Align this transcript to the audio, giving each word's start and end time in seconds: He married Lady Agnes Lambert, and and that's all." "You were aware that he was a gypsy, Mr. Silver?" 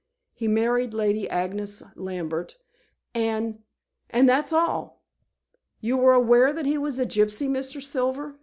He 0.33 0.47
married 0.47 0.95
Lady 0.95 1.29
Agnes 1.29 1.83
Lambert, 1.95 2.57
and 3.13 3.61
and 4.09 4.27
that's 4.27 4.51
all." 4.51 5.03
"You 5.79 5.95
were 5.95 6.13
aware 6.13 6.51
that 6.53 6.65
he 6.65 6.79
was 6.79 6.97
a 6.97 7.05
gypsy, 7.05 7.47
Mr. 7.47 7.79
Silver?" 7.83 8.39